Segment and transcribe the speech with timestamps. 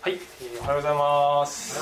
[0.00, 1.76] はい、えーおはようございます。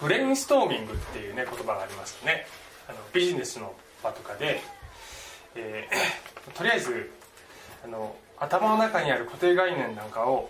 [0.00, 2.46] ブレインストーミングっていうね言葉がありますよね。
[2.88, 3.74] あのビジネスの
[4.04, 4.60] 場とかで、
[5.56, 7.10] えー とりあえず
[7.84, 10.48] あの頭の中にある固定概念なんかを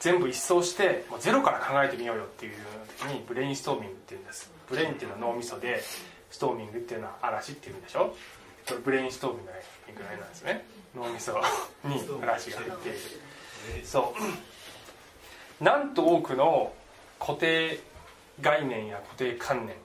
[0.00, 4.50] 全部一掃してもうゼロから考えてみようよっていうような時にブレインストーミングっていうんです。
[4.66, 5.82] brain っていうのは脳みそで、
[6.30, 8.14] storming っていうのは嵐っていうんでしょ。
[8.68, 9.50] これブレインストーミング
[9.96, 10.64] ぐらいなんですね。
[10.94, 11.32] 脳みそ
[11.84, 12.98] に嵐が入っている。
[13.84, 14.14] そ
[15.60, 16.72] うなんと多くの
[17.18, 17.80] 固定
[18.40, 19.76] 概念や固定観念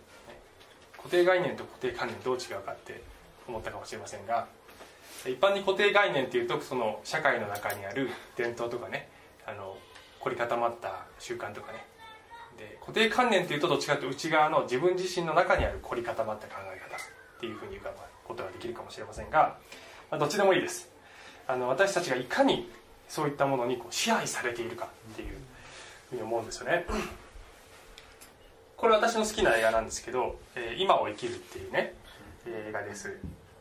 [0.98, 3.02] 固定概念と固定観念どう違うかって
[3.48, 4.48] 思ったかもしれませんが
[5.26, 9.10] 一般に固定概念っていうとその社会の中にある伝統とかね
[9.46, 9.78] あの
[10.20, 11.86] 凝り固まった習慣とかね
[12.58, 17.00] で固定観念っていうとどっちかというと内側の自分自身の中にある凝り固まった考え方っ
[17.40, 17.84] ていうふうに言う
[18.34, 19.58] ことができるかもしれませんが、
[20.12, 20.90] まあ、どっちでもいいです。
[21.48, 22.70] あの私たちがいかに
[23.08, 25.38] そういったものにこう支配されているかっていう
[26.10, 26.86] ふうに思うんですよね。
[28.78, 31.94] これ私の好きな映画なんですけど「えー今を生きる」っていうね
[32.48, 33.18] 映画です。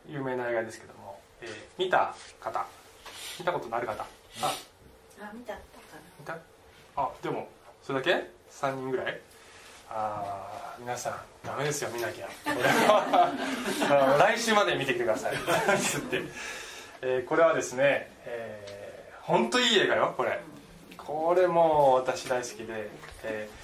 [0.09, 2.67] 有名な映画ですけども、えー見た方。
[3.39, 4.03] 見たことのある方。
[4.03, 4.06] あ
[5.20, 5.61] あ見たか
[6.19, 6.37] 見た？
[6.97, 7.48] あでも
[7.83, 9.20] それだけ？3人ぐらい？
[9.95, 12.29] あー皆さんダメですよ見なきゃ。
[14.19, 15.37] 来週まで見てきてください。
[15.79, 16.23] つって、
[17.03, 20.41] えーこれはですね、えー、本当いい映画よこれ。
[20.97, 22.91] これもう私大好きで、
[23.25, 23.62] えー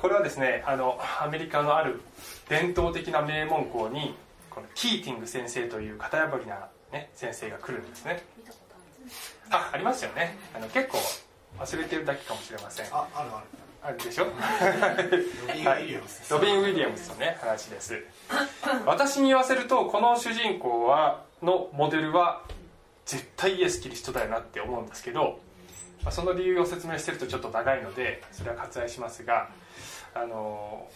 [0.00, 2.00] これはですねあのアメリカのある
[2.48, 4.16] 伝統的な名門校に
[4.50, 8.24] このキーティング先生という型破りな、ね、先生が来るんですね。
[8.36, 8.74] 見たこと
[9.54, 9.64] ある。
[9.64, 10.36] あありますよね。
[10.56, 10.98] あの結構
[11.60, 12.86] 忘れてるだけかもしれません。
[12.90, 13.44] あ、あるあ
[13.84, 14.24] あるでしょ？
[14.24, 14.30] る。
[15.50, 16.18] ロビン・ウィリアムス。
[16.20, 16.32] です。
[16.32, 18.02] ロビン・ウィリアムズのね話です。
[18.86, 22.42] 私に言わせるとこの主人公はのモデルは
[23.06, 25.40] 絶対イエス・キリストだよなって思うんですけど、
[26.04, 29.48] まあ、その理由を説明してるとちょっと長いのでそれは割愛しますが
[30.14, 30.88] あの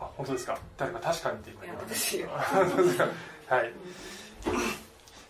[0.00, 0.58] あ本当ですか？
[0.78, 3.06] 誰か確かにって今言ってますいや本当ですか
[3.48, 3.72] はい。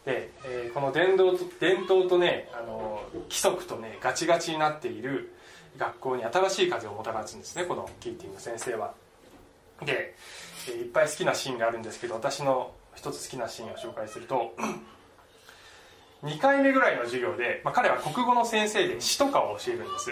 [0.05, 5.33] で、えーこの伝統と伝統とねあの規則とねガチガチになっている
[5.77, 8.94] 学校に新しい風をもたらすんですねこのキーティング先生は。
[9.84, 10.15] で、
[10.69, 14.55] いっぱい好きなシーンがあるんですけど私の一つ好きなシーンを紹介すると
[16.22, 20.11] 2回目ぐらいの授業で、まあ、彼は国語の先生で詩とかを教えるんです。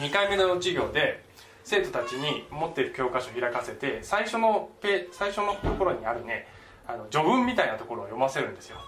[0.00, 1.22] 2回目の授業で
[1.62, 6.48] 生徒たちに持っている教科書を開かせて最初のペ最初のところにあるね
[6.86, 8.78] あの序文みたいなところを読ませるんですよ。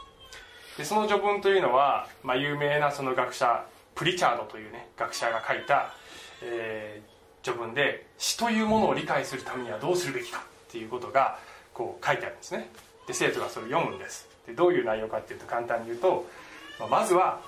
[0.76, 3.65] でその序文というのは、まあ、有名なその学者
[3.97, 5.93] プリチャードというね学者が書いた、
[6.43, 11.39] えー序文で詩というものを理解するためにはどうするべきかっていうことが
[11.73, 12.69] こう書いてあるんですね。
[13.07, 14.29] で生徒がそれを読むんです。
[14.49, 16.27] でどういう内容かっていうと簡単に言うと、
[16.81, 17.41] まあまずは、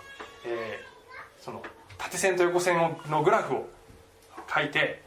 [0.47, 1.63] えーその
[1.99, 3.69] 縦線と横線をのグラフを
[4.55, 5.03] 書いて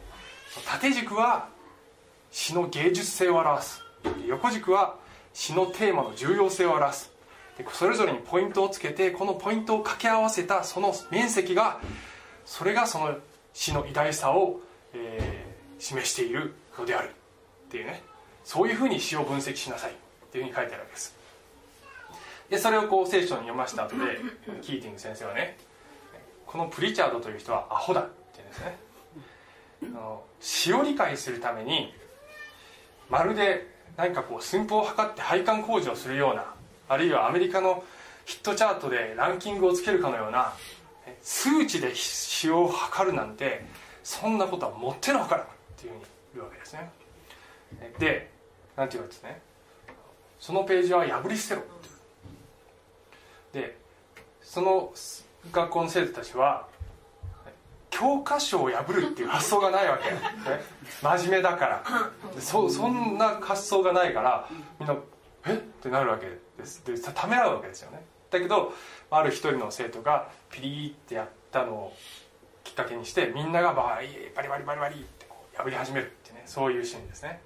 [0.65, 1.47] 縦軸は
[2.31, 3.81] 詩の芸術性を表す。
[4.27, 4.97] 横軸は
[5.33, 7.10] 詩のテーマの重要性を表す。
[7.71, 11.79] それぞれにポイントをつけてこのポイントを掛け合わせたその面積が
[12.45, 13.15] それがその
[13.53, 14.59] 詩の偉大さを、
[14.93, 15.51] えー
[15.81, 17.09] 示しているのである。
[17.09, 18.03] っていうね。
[18.43, 19.91] そういうふうに詩を分析しなさい。
[19.91, 19.93] っ
[20.31, 21.15] ていうふうに書いてあるわけです。
[22.49, 24.19] でそれをこう聖書に読ました後で
[24.61, 25.57] キーティング先生はね
[26.45, 28.01] このプリチャードという人はアホだ。
[28.01, 28.77] って言うんですね。
[29.83, 31.93] あの詩を理解するために
[33.09, 33.67] まるで
[33.97, 36.53] 何かこう寸法を測って配管工事をするような
[36.91, 37.85] あるいはアメリカの
[38.25, 40.53] ヒットチャートでランキングをつけるかのような
[41.21, 43.63] 数値で詩を測るなんて
[44.03, 45.45] そんなことはもってのほかだっ
[45.77, 46.91] ていうふうに言うわけですね。
[47.97, 48.29] で
[48.75, 49.41] なんて言うんですね。
[50.37, 51.65] そのページは破り捨てろ
[53.53, 53.77] てで
[54.41, 54.91] その
[55.49, 56.67] 学校の生徒たちは
[57.89, 60.19] 教科書を破るっていう発想がないわけ、ね、
[61.01, 61.83] 真面目だから。
[62.39, 64.95] そそんな発想がないからみんな
[65.45, 65.53] 「え？
[65.53, 66.27] っ?」てなるわけ
[66.57, 66.85] です。
[66.85, 68.03] でためらうわけですよね。
[68.29, 68.73] だけど
[69.09, 71.93] ある一人の生徒がピリーってやったのを
[72.63, 77.41] きっかけにしてみんながバリバリバリバリバリってこう破り始めるってねそういうシーンですね。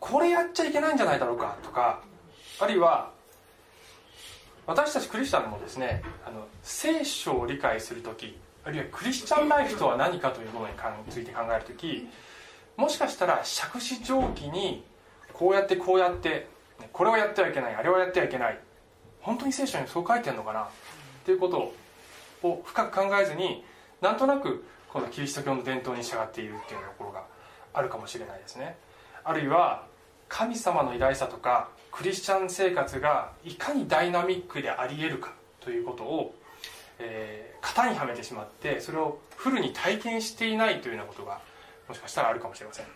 [0.00, 2.00] これやっちゃいけないんじゃないだろうかとか
[2.60, 3.10] あるいは
[4.64, 10.74] 私たちクリスチャンもですねあの聖書を理解する時あるいはクリスチャンライフとは何かというものに
[11.10, 12.08] ついて考える時
[12.76, 14.84] もしかしたら杓子定規に
[15.32, 16.48] こうやってこうやって
[16.92, 18.58] これをやってはいけないあれをやってはいけない。
[19.20, 20.62] 本当に聖書にそう書いてるのかな？
[20.62, 20.66] っ
[21.24, 21.72] ていうこと
[22.42, 23.64] を深く考えずに
[24.00, 27.24] なんとなくこのキリスト教の伝統に従っているっていうところが
[27.74, 28.76] あるかもしれないですね。
[29.24, 29.86] あるいは
[30.28, 36.34] 神様の偉大さとかクリスチャン生活がいかにダイナミックでありえるかということを、
[36.98, 41.40] えー、型にはめてしまってそれをフルに体験していないというようなことが
[41.88, 42.86] もしかしたらあるかもしれません。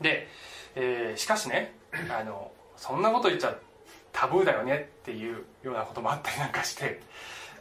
[0.00, 0.28] で、
[0.74, 1.74] えー、しかしね
[2.16, 3.56] あのそんなこと言っちゃ
[4.12, 7.00] タブーだよねっていうようなこともあったりなんかして、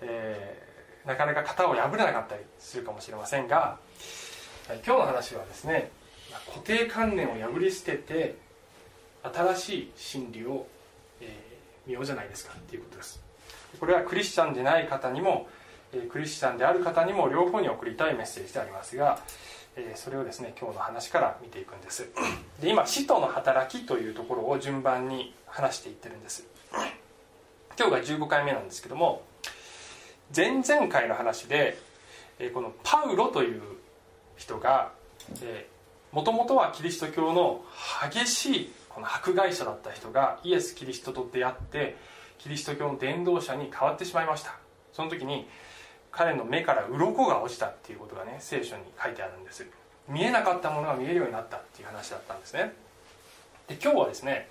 [0.02, 3.78] えー、なかなか型を破れなかったりするかもしれませんが
[4.86, 5.92] 今日の話はですね
[6.48, 8.36] 固定観念を破り捨てて
[9.24, 10.66] 新しい真理を、
[11.22, 13.22] えー、見ようじゃないですかっていうことです。
[13.80, 15.48] これはクリスチャンでない方にも、
[15.94, 19.20] えー、クリスチャンである方にも両方に送りたいメッセージでありますが、
[19.80, 22.10] えー、それをですね今日の話から見ていくんです。
[22.62, 26.46] で今使徒の働きというところを順番に話していってるんです。
[27.80, 29.24] 今日が15回目なんですけども
[30.36, 31.78] 前々回の話で
[32.54, 33.62] このパウロという
[34.36, 34.92] 人が
[36.12, 37.64] もともとはキリスト教の
[38.12, 41.96] 激しいこの迫害者だった人がイエス・キリストと出会って
[42.38, 44.58] キリスト教の伝道者に変わってしまいました。
[44.92, 45.48] その時に
[46.12, 49.66] 彼の目から鱗が落ちたっていうことがね聖書に書いてあるんです。
[50.08, 52.74] 見えなかったものが見えるようになったっていう話だったんですね。
[53.68, 54.50] で今日はですね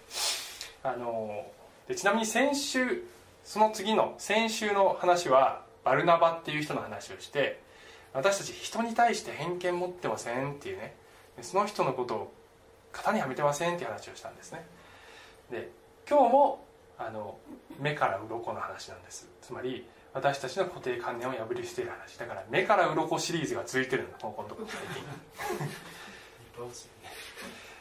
[0.84, 1.44] あの
[1.88, 3.04] でちなみに先週
[3.44, 7.60] その次の先週の話はバルナバっていう人の話をして
[8.12, 10.94] 私たち人に対して偏見持ってませんっていうね
[11.42, 12.32] その人のことを
[12.92, 14.64] 型にはめてませんっていう話をしたんですね。
[15.50, 15.70] で
[16.08, 16.64] 今日も
[16.98, 17.38] あの
[17.80, 19.28] 目から鱗の話なんです。
[19.42, 25.04] つまり私たちの固定観念を破り捨てる話だから目から鱗シリーズが続いてるんだこのとこ最近。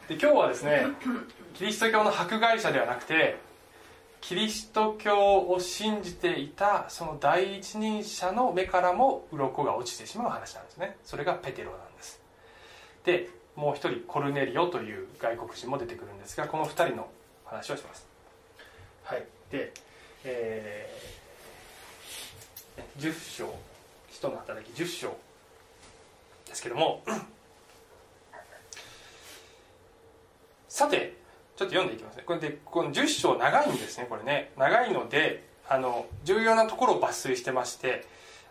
[0.07, 0.85] で今日はですね
[1.55, 3.39] キリスト教の迫害者ではなくて
[4.21, 10.97] キリスト教を信じていたその第一人者の目からも鱗が落ちてしまう話なんですね。
[11.03, 12.21] それがペテロなんです。
[13.05, 17.07] でもう一人コルネリオという外国人も出てくるんですがこの2人の
[17.45, 18.07] 話をします。
[19.03, 19.25] はい。
[19.49, 19.71] で、
[20.25, 21.16] えー、
[22.97, 23.53] 10章。
[24.09, 25.17] 人の働き10章。
[26.47, 27.03] ですけども。
[30.67, 31.15] さて
[31.55, 32.23] ちょっと読んでいきますね。
[32.25, 34.51] これでこの10章長いんですねこれね。
[34.57, 38.05] 長いのであの重要なところを抜粋してまして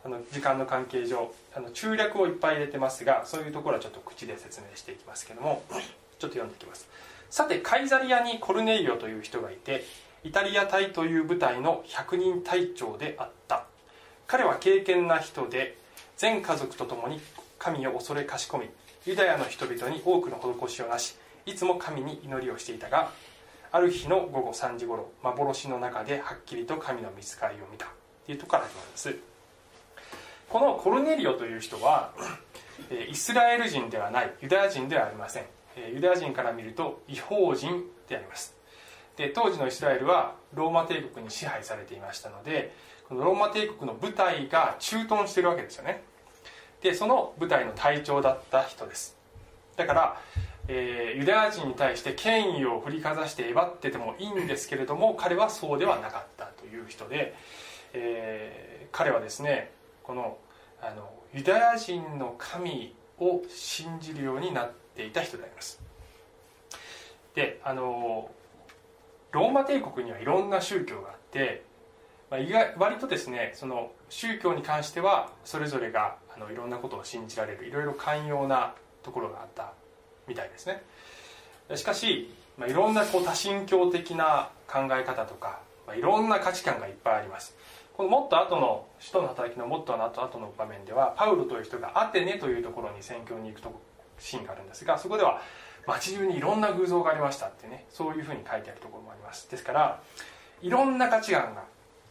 [0.05, 5.63] あの時間の関係上あの中略をいっぱい入れてますがそういうところはちょっと口で説明していきますけども。
[6.19, 6.89] ちょっと読んでいきます。
[7.31, 9.85] さてカイザリアにコルネリオという人がいて
[10.25, 13.67] イタリア隊という部隊の100人隊長であった。
[14.27, 15.77] 彼は敬虔な人で
[16.17, 17.21] 全家族と共に
[17.59, 18.69] 神を恐れかしこみ
[19.05, 23.13] ユダヤの人々に多くの施しをなしいつも神に祈りをしていたが
[23.71, 27.87] ある日の午後3時ごろ幻の中ではっきりと神の見つかりを見た。
[28.25, 29.17] というところから始まります。
[30.49, 32.13] このコルネリオという人は
[33.09, 35.45] イスラエル人ではないユダヤ人ではありません。
[35.95, 38.57] ユダヤ人から見ると違法人であります。
[39.17, 42.75] で当時のイスラエルはローマ帝国に支配されていましたので
[43.09, 46.03] このローマ帝国の部隊が駐屯してるわけですよね。
[46.83, 49.17] でその部隊の隊長だった人です。
[49.77, 50.21] だから、
[50.69, 57.35] えー、ユダヤ人に対して権威を振りかざしてえばっててもいいんですけれども彼はそうではなかったという人で、
[57.93, 59.73] えー、彼はですね
[60.03, 60.39] この
[60.81, 65.81] あのユダヤ人の神を信じるようになっていた人であります。
[67.35, 68.31] であの
[69.33, 71.63] ローマ帝国にはいろんな宗教があって、
[72.31, 79.73] まあ、意外割とですねその宗教に関してはそれぞれがあのいろんなことを信じられるいろいろ寛容なところがあった
[80.27, 80.83] みたいですね。
[81.75, 87.57] しかし、まあ、いろんなこう多神教的な考え方とか、まあ、いろんな価値観がいっぱいあります。
[87.97, 93.73] このもっと後の使徒の働きのもっと後後の場面ではパウロという人がアテネというところに宣教に行くと
[94.19, 95.41] シーンがあるんですがそこでは
[95.87, 99.51] 街中にいろんな偶像がありましたってねそういうふうに書いてあるところもあります。
[99.51, 100.03] ですから
[100.61, 101.65] いろんな価値観が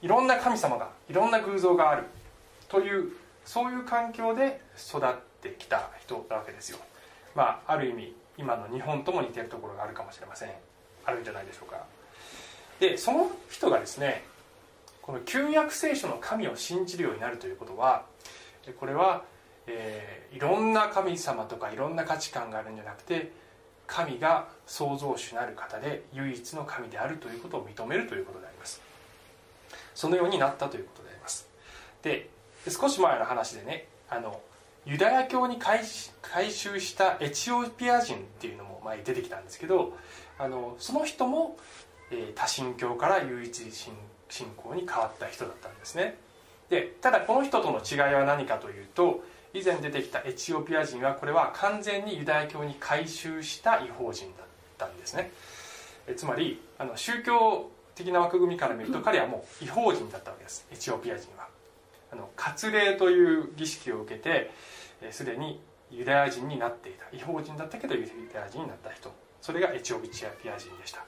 [0.06, 2.04] いろんな神様がいろんな偶像がある
[2.70, 6.78] というそういう環境で育ってきた人なわけですよ。
[7.34, 10.52] まあある意味今の日本とも似てるところがあるかもしれません。
[11.06, 11.84] あるんじゃないでしょうか。
[12.80, 14.24] でその人がですね
[15.02, 18.06] この旧約聖書の神を信じるようになるということは
[18.80, 19.24] これは、
[19.66, 23.32] えー、いろんな神様とかいろんな価値観があるんじゃなくて
[23.88, 28.95] 神が創造主なる方で唯一の神であるということを認めるということであります。
[29.96, 31.50] そのようになったということであります。
[32.04, 32.30] で
[32.70, 34.40] 少し前の話でねあの
[34.86, 35.84] ユダヤ教に改
[36.52, 39.98] 宗したエチオピア人っていうのも前に出てきたんですけど
[40.38, 41.58] あのその人も、
[42.12, 46.18] えー、多神教から唯一信仰に変わった人だったんですね。
[46.70, 49.24] でただこの人との違いは何かというと
[49.54, 54.48] 以前出てきたエチオピア人はこれは完全にユダヤ教に改宗した違法人だっ
[54.78, 55.32] たんですね。
[56.08, 60.68] えつまりあの宗教的な枠組みから見ると彼はもう違法人だったわけです。
[60.72, 61.48] エチオピア人は。
[62.12, 64.52] あの割礼という儀式を受けて
[65.12, 65.60] すで、に
[65.92, 67.06] ユダヤ人になっていた。
[67.16, 69.12] 違法人だったけどユダヤ人になった人。
[69.42, 71.04] それがエチオピア人でした。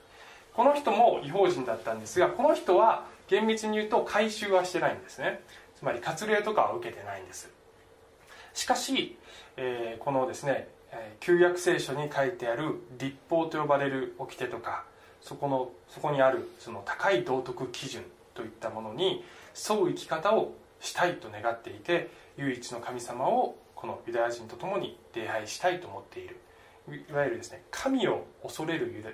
[0.54, 5.42] この人も違法人だったんですがこの人は厳密に言うと回収はしてないんですね。
[5.76, 7.50] つまり割礼とかは受けてないんです。
[8.54, 9.18] しかし、
[9.56, 10.68] えー、このですね
[11.20, 14.86] 旧約聖書に書いてある立法と呼ばれる掟とか
[15.28, 18.04] そこのそこにあるその高い道徳基準
[18.34, 19.26] といったものに
[19.70, 26.38] 沿う生き方をしたいと願っていて唯一の神様をこのユダヤ人と共に礼拝したいと思っている。
[27.10, 29.10] いわゆるですね神を恐れるユダ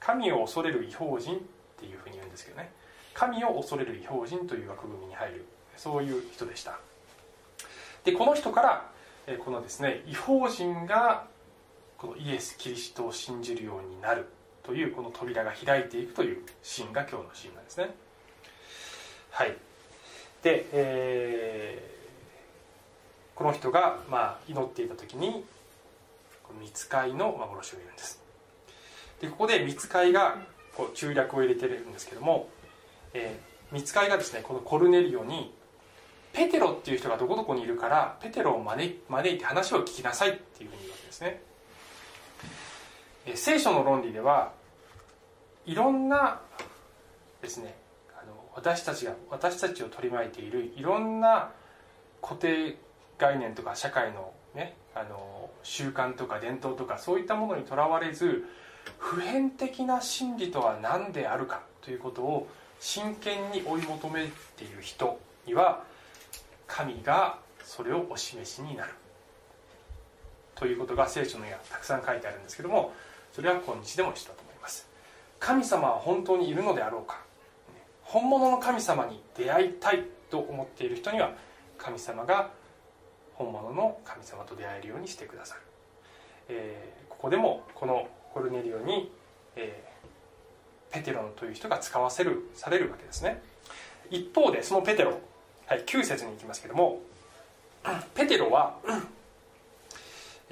[0.00, 1.38] 神を恐れる違法人っ
[1.78, 2.72] ていうふうに言うんですけどね。
[3.12, 5.44] 神を恐れる違法人という枠組みに入る
[5.76, 6.78] そういう人でした。
[8.04, 8.90] でこの人から
[9.44, 11.26] このですね違法人が
[11.98, 14.26] このイエス・キリストを信じるようになる。
[14.62, 17.90] というこの扉が開いていくというシーンが今日のシーンなんですね。
[19.30, 19.56] はい。
[20.42, 25.44] で、えー、この人が、まあ、祈っていた時に
[26.60, 28.20] 見つかいの幻を言うんです。
[29.20, 30.36] でここで見つかいが
[30.76, 32.48] こう中略を入れてるんですけども、
[33.14, 35.54] えー、見つかいがですねこのコルネリオに
[36.32, 41.42] ペテロっていう人がどこどこにいるからペテロを招いて話を聞きなさいっていうふうに言うわけですね、
[43.34, 44.52] 聖書の論理では
[45.64, 46.40] いろんな
[47.40, 47.76] ですね
[48.20, 51.50] あの私たちが私たちを取り巻いているいろんな
[52.20, 52.76] 固定
[53.18, 58.44] 概念とか社会のねあの習慣とか伝統とかそういったものにとらわれず
[58.98, 62.48] 普遍的な真理とは何であるかということを
[62.80, 64.26] 真剣に追い求め
[64.56, 65.84] ている人には
[66.66, 68.92] 神がそれをお示しになる。
[70.54, 72.92] ということが聖書の絵はたくさん書いてあるんですけども
[73.32, 74.88] それは今日でも一緒だと思います。
[75.40, 77.20] 神様は本当にいるのであろうか？
[78.02, 81.32] 本物の神様に出会いたいと思っている人には
[81.78, 82.50] 神様が
[83.34, 85.60] 本物の神様と出会えるようにしてくださる、
[86.50, 89.10] えー、ここでもこのコルネリオに、
[89.56, 93.40] えー、ペテロンという人が使わせるされるわけですね。
[94.10, 95.18] 一方でそのペテロ、
[95.66, 97.00] はい、9節に行きますけども
[98.14, 98.76] ペテロは、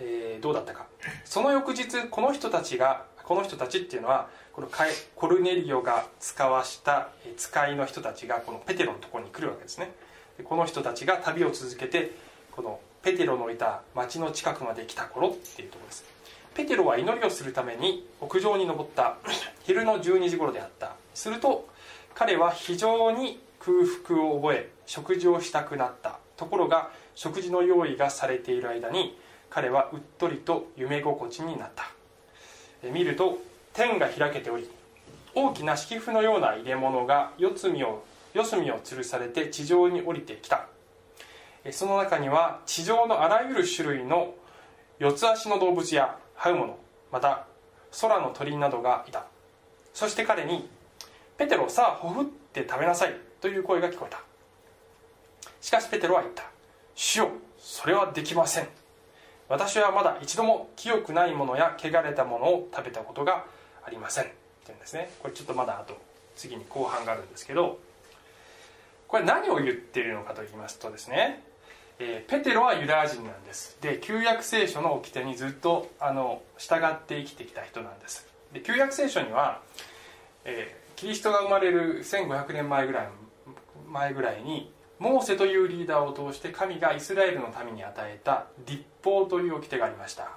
[0.00, 0.86] えー、どうだったか。
[1.24, 4.68] その翌日この人たちがこの人たちっていうのはこの
[5.14, 9.92] コルネリオが使わした使いの人たちがこのペテロのところに来るわけですね。
[10.36, 12.10] でこの人たちが旅を続けて
[12.50, 16.04] このペテロのいた町の近くまで来た頃っていうところです。
[16.54, 19.16] ペテロは祈りをするために屋上に登った
[19.62, 20.96] 昼の12時頃であった。
[21.14, 21.68] すると
[22.14, 26.18] 彼は非常に空腹を覚え食事をしたくなった。
[26.36, 29.16] ところが食事の用意がされている間に
[29.50, 31.90] 彼はうっとりと夢心地になった。
[32.88, 33.38] 見ると
[33.74, 34.70] 天が開けており
[35.34, 38.02] 大きな敷布のような入れ物が四隅を
[38.32, 40.66] 四隅を吊るされて地上に降りてきた。
[41.72, 44.34] その中には地上のあらゆる種類の
[44.98, 46.78] 四つ足の動物や這うもの
[47.12, 47.46] また
[48.00, 49.26] 空の鳥などがいた。
[49.92, 50.70] そして彼に
[51.36, 54.20] 「ペテロさあほふって食べなさい」という声が聞こえた。
[55.60, 56.44] しかしペテロは言った
[56.94, 58.79] 「主よそれはできません。
[59.50, 63.44] 私はまだ一度も清くないものや汚れたものを食べたことが
[63.84, 64.34] ありません」って
[64.68, 65.10] 言うんですね。
[65.20, 65.98] これちょっとまだあと
[66.36, 67.78] 次に後半があるんですけど
[69.08, 71.42] これ何を言っているのかと言いますとですね
[72.02, 73.76] えー、ペテロはユダヤ人なんです。
[73.82, 78.26] で旧約聖書の掟にずっとあの従って生きてきた人なんです。
[78.54, 79.60] で旧約聖書には、
[80.46, 83.08] えー、キリストが生まれる1500年前ぐらい
[83.86, 90.28] 前ぐらいにモーセというリーダーを通して神がイスラエルの民に与えた立法という掟がありました。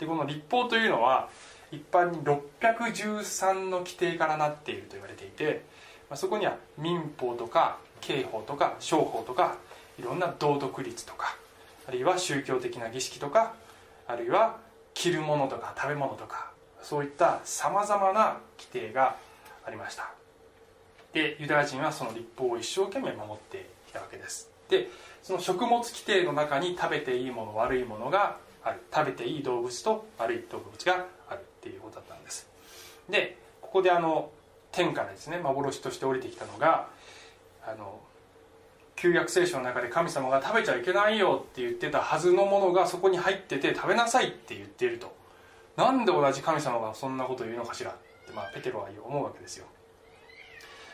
[0.00, 1.28] でこの立法というのは
[1.70, 5.62] 一般に613の規定からなっていると言われていて、
[6.10, 9.58] まあ、そこには民法とか刑法とか商法とか
[9.96, 11.36] いろんな道徳律とか
[11.86, 13.54] あるいは宗教的な儀式とか
[14.08, 14.58] あるいは
[14.92, 16.50] 着るものとか食べ物とか
[16.82, 19.14] そういったさまざまな規定が
[19.64, 20.10] ありました。
[21.12, 24.50] でユダヤ人はその立法を一生懸命守ってたわけです。
[24.68, 24.88] で
[25.22, 28.80] その食物規定の中に食べていいもの悪いものがある。
[28.92, 32.46] 食べていい動物と悪い動物があるっていうことだったんです。
[33.08, 34.30] でここであの
[34.72, 36.88] 天からですね幻として降りてきたのが
[37.66, 38.00] あの
[38.96, 45.14] 旧約聖書の中で神様が食べちゃいけないよって言ってたはずのものがそこに入ってて食べなさいって言っていると。
[45.76, 47.94] なんで同じ神様がそんなこと言うのかしらっ
[48.26, 49.66] て、まあ、ペテロは思うわけですよ。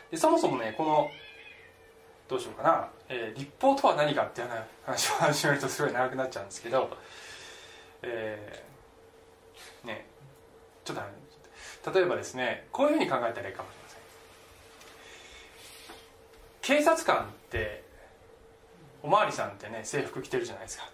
[0.09, 1.09] でそもそもねこの
[2.31, 4.47] どうしようかな、えー、立法とは何かっていう
[4.85, 6.89] 話を始めるとすごい長くなっちゃうんですけど
[8.03, 10.05] えー、ね
[10.85, 10.97] ちょっ
[11.83, 13.99] と例えばですねこういうふうに考えたらいいかもしれません。
[16.61, 17.83] 警察官って
[19.03, 20.89] おまわりさんってね制服着てるじゃないですか、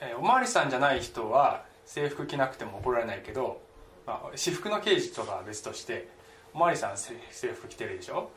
[0.00, 3.60] えーおまわりさんじゃない人は制服着なくても怒られないけど、
[4.06, 6.08] まあ、私服の刑事とかは別として
[6.54, 8.30] おまわりさん制制服着てるでしょ。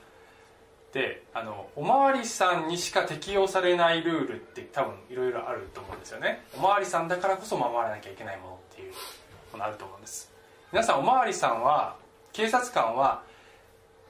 [0.94, 6.44] であのおまわりさんにしか適用されないルールって多分いろいろあると思うんですよね。
[6.58, 8.94] おまわりさんだからこそ守らなきゃいけないものっていう
[9.54, 10.32] ものあると思うんです。
[10.72, 11.96] 皆さんおまわりさんは
[12.34, 13.24] 警察官は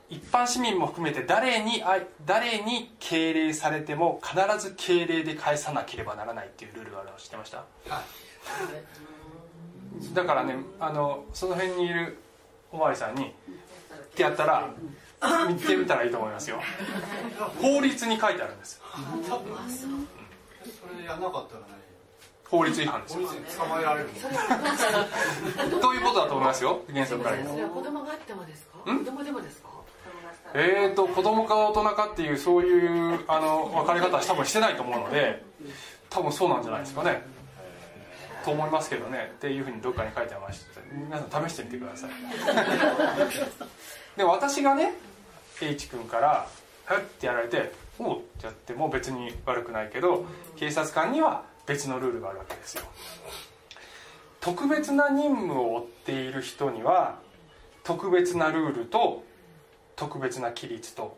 [0.09, 7.63] 一般市民も含めて誰にあ誰に敬礼されても必ず敬礼で返さなければならないっていうルールがあるの知ってました？
[10.13, 12.17] だからねあのその辺にいる
[12.71, 13.33] おまわりさんにっ
[14.15, 14.69] てやったら
[15.47, 16.59] 見てみたらいいと思いますよ。
[17.61, 18.81] 法律に書いてあるんです
[19.21, 19.41] そ
[20.97, 21.67] れやんなかったらね
[22.49, 23.15] 法律違反です
[23.57, 24.09] 捕まえられる
[25.71, 26.81] のということだと思いますよ。
[26.91, 28.91] 原則から子供があってもですか？
[28.91, 28.99] ん？
[28.99, 29.69] 子供でもですか？
[30.53, 35.43] えーと子供か大人かっていうそういうあの分かり方は多分してないと思うので
[36.09, 37.21] 多分そうなんじゃないですかね。
[38.43, 39.31] と思いますけどね。
[39.35, 40.81] っていうふうにどっかに書いてありました。
[40.91, 42.11] 皆さん試してみてください。
[44.17, 44.93] で私がね
[45.65, 46.47] H 君から
[46.85, 50.25] 「ふってやられて「おう」ってやっても別に悪くないけど
[50.55, 52.83] 警察官には別のルールがあるわけですよ。
[54.39, 57.19] 特別な任務を負っている人には
[57.83, 59.23] 特別なルールと
[59.95, 61.17] 特別な規律と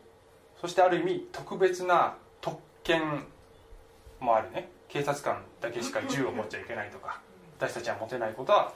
[0.60, 3.24] そしてある意味特別な特権
[4.20, 4.68] もあるね。
[4.88, 7.20] 警察官だけしか銃を持っちゃいけないとか
[7.58, 8.72] 私たちは持てないことは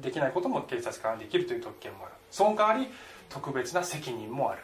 [0.00, 2.14] できないことも警察官はできるという特権もある。
[2.30, 2.88] その代わり
[3.28, 4.62] 特別な責任もある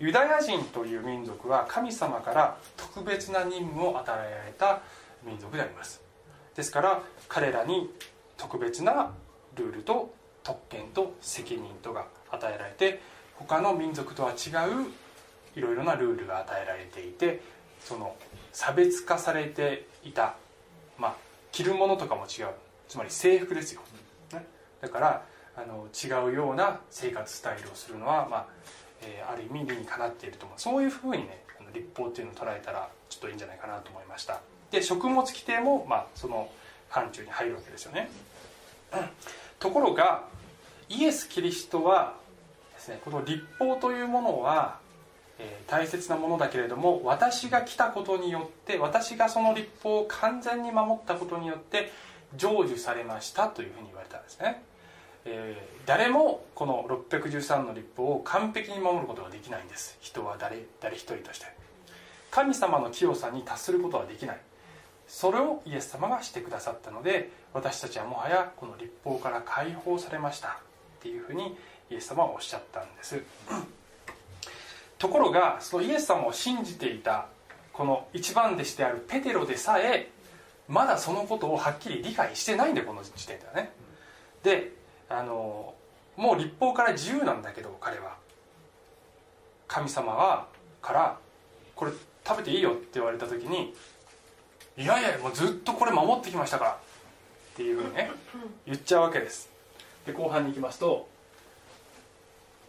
[0.00, 4.82] ユダヤ人という民族は神様から特別な任務を与えられた
[5.24, 6.02] 民族であります。
[6.54, 7.90] ですから彼らに
[8.36, 9.12] 特別な
[9.56, 13.00] ルールと特権と責任とが与えられて
[13.36, 14.86] 他の民族とは違う
[15.56, 17.40] いろいろなルールが与えられていて
[17.80, 18.16] その
[18.52, 20.34] 差別化されていた、
[20.98, 21.16] まあ、
[21.52, 22.48] 着るものとかも違う。
[22.88, 23.80] つまり制服ですよ、
[24.32, 24.46] ね、
[24.80, 25.22] だから
[25.56, 28.46] あの違うような生活スタイルをするのは、まあ
[29.04, 30.60] えーある意味理にかなっていると思う。
[30.60, 34.40] そういうふうにね立法っていうのを捉えたらちょっといいんじゃないかなと思いました。
[34.70, 36.48] で食物規定も、まあ、その
[36.88, 38.08] 範疇に入るわけですよね。
[39.58, 40.24] ところが
[40.88, 42.14] イエス・キリストは
[42.74, 44.78] ですねこの立法というものは、
[45.38, 51.90] えー大切なものだけれども私が来たことによって私がその立法を完全に守ったことによって
[52.36, 54.62] 成就されましたというふうに言われたんですね、
[55.24, 59.98] えー誰もこの613の立法を完璧に守ることができないんです。
[60.00, 61.46] 人は誰誰一人として。
[62.30, 64.40] 神様の清さに達することはできない。
[65.06, 70.48] それをイエス様がしてくださったので私たちはもはやこの立法から解放されました。
[70.48, 70.52] っ
[71.02, 71.56] ていうふうに
[71.90, 73.22] イエス様はおっしゃったんです。
[74.98, 77.26] ところがそのイエス様を信じていた
[77.74, 80.10] この一番弟子であるペテロでさえ
[80.66, 83.70] まだそのことをはっきり理解してないんだよこの時点ではね。
[84.42, 84.83] で
[85.14, 85.74] あの
[86.16, 88.16] もう立法から自由なんだけど彼は。
[89.66, 90.46] 神様は
[90.80, 91.18] から
[91.74, 91.92] これ
[92.24, 93.74] 食べていいよって言われた時に
[94.76, 96.76] いやいやもうずっとこれ守ってきましたからっ
[97.56, 98.10] ていうふうにね
[98.66, 99.50] 言っちゃうわけです。
[100.06, 101.08] で後半に行きますと、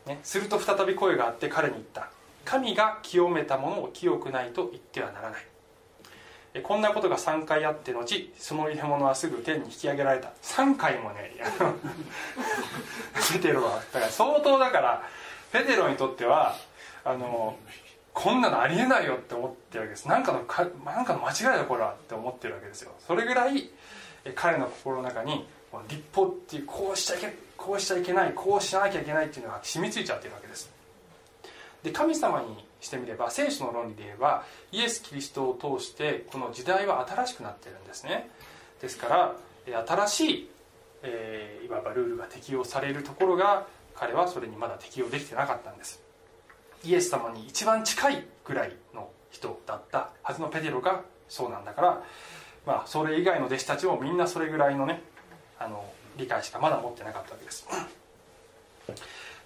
[0.05, 2.09] ね、すると再び声があって彼に言った。
[2.45, 5.45] 神が清めたものを清くないと言ってはならない。
[6.61, 10.31] こんなことが3回あって後その入れ物はすぐ天に引き上げられた。
[10.41, 11.31] 3回もね
[13.33, 15.03] ペテロはだから相当だから
[15.51, 16.55] ペテロにとっては
[17.03, 17.57] あの
[18.13, 20.07] こんなのありえないよって思ってるわけです。
[20.07, 22.91] なんかのかなんかの間違いだこれはって思ってるわけですよ。
[23.05, 23.69] それぐらい
[24.35, 25.45] 彼の心の中に
[25.89, 30.69] 立法っていうこうしちゃいけこうしちゃいけないこうしなきゃいけないっていうのが染みついちゃってるわけです。
[31.83, 38.29] で神様にしてみれば聖書の論理で言えばイエス・キリストを通してこの時代は新しくなってるんですね。
[38.81, 39.35] ですから
[39.87, 40.49] 新しい、
[41.03, 45.99] えーいわばルールが適用されるところが彼はそれにまだ適用できてなかったんです。
[46.83, 52.03] イエス様に一番近いぐらいの人だったはずのペテロがそうなんだから
[52.67, 55.01] まあそれ以外の弟子たちもみんなそれぐらいのね
[55.57, 55.83] あの
[56.17, 57.67] 理解しかまだ持ってなかったわけです。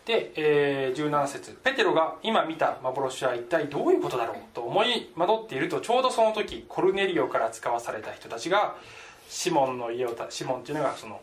[0.09, 1.51] で、えー17節。
[1.63, 8.75] ペテロが今見た幻は一体どういうことだろうと思い惑っているとちょうどその時コルネリオから使わされた人たちが
[9.29, 11.21] シモンの家をたシモンっていうのがその、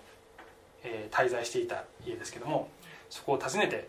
[0.85, 2.69] えー滞在していた家ですけども
[3.11, 3.89] そこを訪ねて、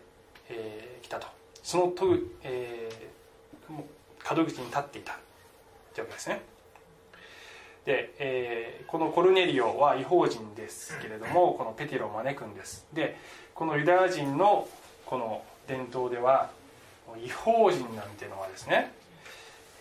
[0.50, 1.28] えーたと。
[1.62, 2.04] そのと、
[2.42, 5.16] えー門口に立っていた。
[5.94, 6.42] というわけですね。
[7.84, 12.84] で、えーこのコルネリオは違法人ですけれどもこのペテロを招くんです。
[12.92, 13.16] で
[13.54, 14.66] このユダヤ人の
[15.08, 16.50] この伝統では
[17.24, 18.92] 違法人なんていうのはですね、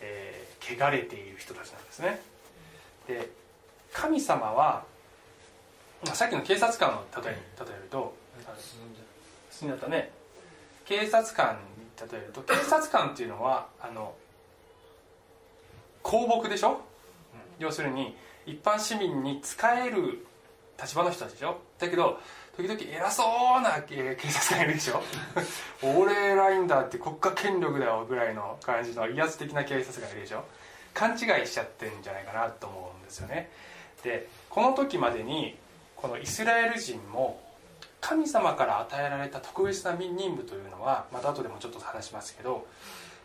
[0.01, 2.19] えー汚れている人たちなんですね。
[3.07, 3.29] で
[3.93, 4.83] 神様は、
[6.05, 8.13] まあ、さっきの警察官の例えに例えると
[9.49, 10.11] 進んだったね。
[10.83, 14.13] 警察官に例えると警察官っていうのはあの
[16.03, 16.81] 公僕でしょ？
[17.59, 20.25] 要するに一般市民に仕える
[20.81, 21.61] 立場の人たちでしょ？
[21.79, 22.19] だけど
[22.57, 23.23] 時々偉そ
[23.59, 25.01] うな 警察官いるでしょ？
[25.83, 30.43] 俺偉いんだって国家権力だよぐらいの感じの威圧的な警察官いるでしょ
[30.93, 33.51] 勘違いしちゃってるんじゃないかなと思うんですよね
[34.03, 35.57] でこの時までに
[35.95, 37.39] このイスラエル人も
[38.01, 42.65] 神様から与えられた特別な任務というのはまた後でもちょっと話しますけど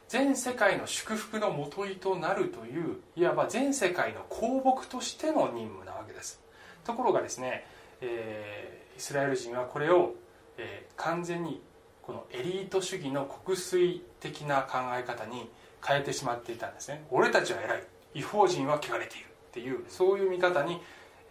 [0.08, 6.38] 全世界の祝福のもといとなるといういわば全世界の公僕としての任務なわけです
[6.84, 7.66] ところがですね、
[8.02, 10.14] えーイスラエル人はこれを、
[10.58, 11.60] えー完全に
[12.02, 15.48] このエリート主義の国粋的な考え方に
[15.84, 17.04] 変えてしまっていたんですね。
[17.10, 17.82] 俺たちは偉い。
[18.14, 20.80] 違法人は汚れているっていうそういう見方に、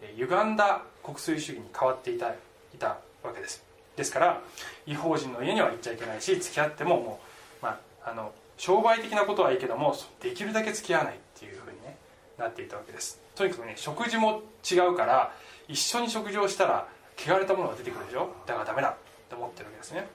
[0.02, 2.36] えー歪んだ国粋主義に変わっていたい
[2.78, 3.62] たわけです。
[3.96, 4.40] ですから
[4.86, 7.20] 違法人の家には行っちゃいけないし付き合ってもも
[7.60, 11.96] う、まあ、あの商売的なことはいいけどもできるだけ付き合わないっていうふうに、ね、
[12.38, 13.20] なっていたわけです。
[13.34, 15.32] とにかくね食事も違うから
[15.68, 16.88] 一緒に食事をしたら
[17.24, 18.28] 汚れたものが出てくるでしょ？
[18.46, 18.90] だからダメだ。
[18.90, 18.94] っ
[19.28, 20.06] て思ってるわけですね。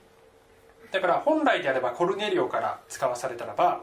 [0.91, 3.81] だから本来であればコルネリオから使わされたらば、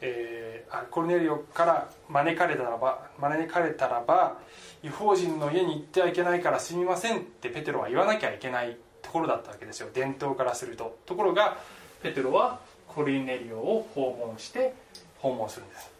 [0.00, 4.38] えーあコルネリオから招かれたらば招かれたらば
[4.82, 9.88] 違法人の家に行ってはいけないからすみませんってペテロは言わなきゃいけないところだったわけですよ。
[9.92, 10.96] 伝統からすると。
[11.04, 11.58] ところが
[12.02, 14.74] ペテロはコルネリオを訪問して
[15.18, 15.92] 訪問するんです。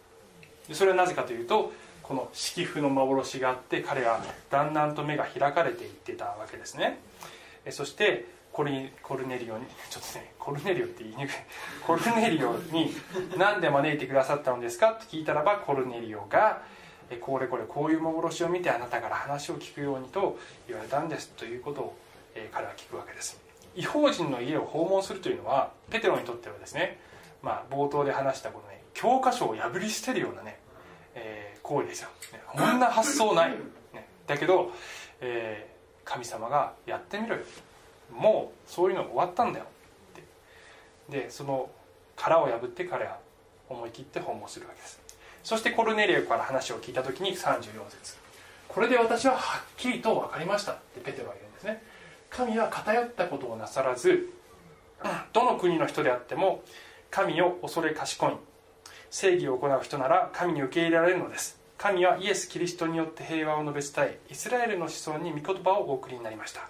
[0.73, 1.71] それはなぜかというと
[2.03, 6.99] この式譜の幻があって彼はだんだんと目が開かれていってたわけですね。
[7.71, 11.33] そしてコリコルネリオにちょっとねコルネリオって言いにくい。
[11.87, 12.93] コルネリオに
[13.37, 14.91] 何で招いてくださったのですか？
[14.91, 16.61] って聞いたらばコルネリオが
[17.21, 20.37] これこれこういう幻を見てあなたから話を聞くようにと
[20.67, 21.29] 言われたんです。
[21.29, 21.97] ということを、
[22.51, 23.39] 彼は聞くわけです。
[23.75, 26.99] 違法人の家を訪問するというのはペテロにとってはですね、
[27.41, 30.59] まあ、冒頭で話したこのね教科書を破り捨てるようなね、
[31.15, 32.09] えー行為ですよ、
[32.47, 33.51] こんな発想ない、
[33.93, 34.71] ね、だけど、
[35.19, 35.73] えー
[36.05, 37.41] 神様がやってみろよ。
[38.11, 39.65] もうそういうの終わったんだよ。
[41.09, 41.21] って。
[41.23, 41.69] でその
[42.15, 43.17] 殻を破って彼は
[43.69, 45.01] 思い切って訪問するわけです。
[45.43, 48.17] そしてコルネリアから話を聞いた時に34節。
[48.67, 50.73] これで私ははっきりと分かりました。
[50.73, 51.81] ってペテロは言うんですね。
[52.29, 54.29] 神は偏ったことをなさらず
[55.33, 56.63] どの国の人であっても
[57.11, 58.31] 神を恐れ賢い。
[59.13, 61.59] 正義を行う人なら神に受け入れられるのです。
[61.77, 66.67] 神はイエス・キリストによって平和を述べ伝えイスラエルの子孫に御言葉をお送りになりました。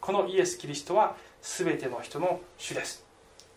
[0.00, 3.04] このイエス・キリストは全ての人の主です。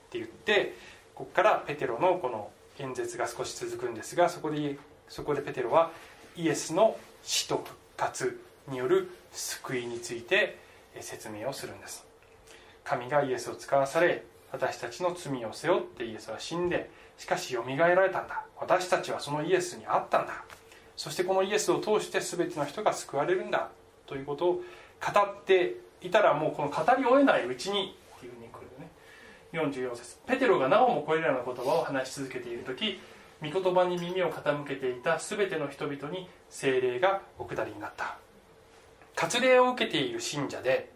[0.08, 0.76] って言って
[1.16, 5.92] ここからペテロのこの演説が少し続くんですがそこでそこでペテロは
[6.36, 10.58] イエスの死と復活による救いについて
[11.00, 12.06] 説明をするんです。
[12.84, 18.44] 神がイエスを使わされ私たちの罪を背負ってイエスは死んでしかしよみがえられたんだ。
[18.60, 20.44] 私たちはそのイエスに会ったんだ。
[20.96, 23.70] そしてこのイエスを通して全ての人が救われるんだ。
[24.06, 28.92] ということを語っていたらもうこの語り終えないうちにっていうふうに来るね。
[29.52, 30.18] 44節。
[30.26, 33.00] ペテロがなおもこれらの言葉を話し続けている時
[33.42, 38.18] 御言葉に耳を傾けていた全ての人々に精霊がお下りになった。
[39.16, 40.92] 割礼を受けている信者で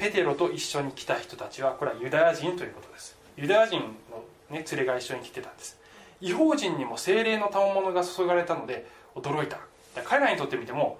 [0.00, 3.18] ペテロと一緒に来た人たちはこれはユダヤ人ということです。
[3.36, 5.78] ユダヤ人の、ね、連れが一緒に来てたんです。
[6.22, 9.58] 違法人にも精霊の賜物が注がれたので驚いた。
[9.94, 10.98] ら彼らにとってみても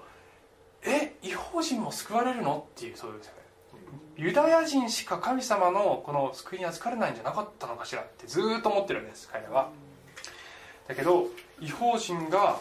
[0.84, 2.66] え違法人も救われるの？
[2.76, 3.34] っていうそういう世界
[4.18, 9.70] ユダヤ人しか神様のこの救いに預かれないんじゃなかったのかしらってずっと思ってるわけです彼らは。
[10.86, 12.58] だけど違法人が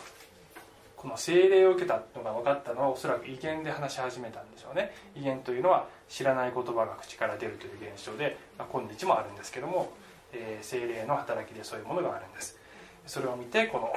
[0.99, 4.93] この聖霊を受けたのが分かったのはおそらく威厳で話し始めたんでしょうね。
[5.15, 9.93] 威厳というのは知らない言葉が口から出るという現象で、まあ、今日もあるんですけども、
[10.33, 12.59] えー聖霊の働きでそういうものがあるんです。
[13.07, 13.93] それを見てこの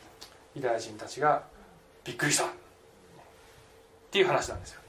[0.56, 1.42] ユダヤ人たちが
[2.04, 2.48] びっくりしたっ
[4.10, 4.80] ていう話なんですよ。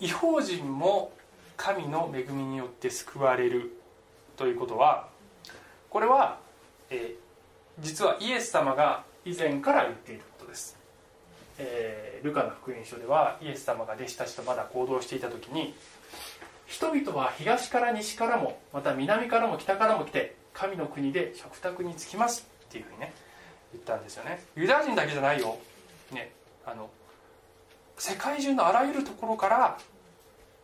[0.00, 1.12] 違法人も
[1.58, 3.76] 神の恵みによって救われる
[4.38, 5.08] ということは
[5.90, 6.38] これは、
[6.88, 7.26] えー
[7.78, 10.78] 実はイエス様が以前から言っていることです、
[11.58, 15.74] えールカの福音書ではイエス様が弟子たちとまだ行動していた時に
[16.66, 23.12] 人々は東から西からもまた南からも北からも来て神の国で食卓に着きますっていうふうにね
[23.72, 24.42] 言ったんですよね。
[24.56, 25.58] ユダヤ人だけじゃないよ、
[26.12, 26.32] ね、
[26.64, 26.88] あの
[27.98, 29.78] 世界中のあらゆるところから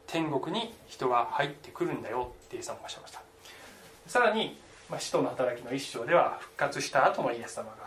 [0.07, 3.22] 天国に人が入ってくるんだよってイエス様がおっしゃいました。
[4.07, 4.59] さらに、
[4.90, 7.82] まあ、使徒の働きの一章では復活した後のイエス様が、